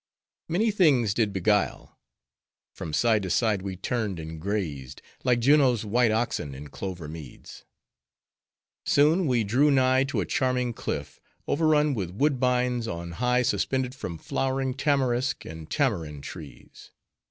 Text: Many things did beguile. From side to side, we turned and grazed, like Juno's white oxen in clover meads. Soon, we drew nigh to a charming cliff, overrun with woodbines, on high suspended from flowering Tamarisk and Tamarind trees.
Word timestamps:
Many 0.47 0.71
things 0.71 1.13
did 1.13 1.31
beguile. 1.31 1.99
From 2.73 2.91
side 2.91 3.21
to 3.21 3.29
side, 3.29 3.61
we 3.61 3.75
turned 3.75 4.19
and 4.19 4.41
grazed, 4.41 4.99
like 5.23 5.39
Juno's 5.39 5.85
white 5.85 6.09
oxen 6.09 6.55
in 6.55 6.69
clover 6.69 7.07
meads. 7.07 7.65
Soon, 8.83 9.27
we 9.27 9.43
drew 9.43 9.69
nigh 9.69 10.05
to 10.05 10.19
a 10.19 10.25
charming 10.25 10.73
cliff, 10.73 11.19
overrun 11.47 11.93
with 11.93 12.09
woodbines, 12.15 12.87
on 12.87 13.11
high 13.11 13.43
suspended 13.43 13.93
from 13.93 14.17
flowering 14.17 14.73
Tamarisk 14.73 15.45
and 15.45 15.69
Tamarind 15.69 16.23
trees. 16.23 16.89